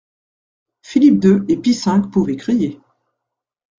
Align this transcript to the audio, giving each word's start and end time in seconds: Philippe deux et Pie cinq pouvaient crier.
Philippe 0.81 1.19
deux 1.19 1.45
et 1.47 1.57
Pie 1.57 1.75
cinq 1.75 2.09
pouvaient 2.09 2.35
crier. 2.35 2.79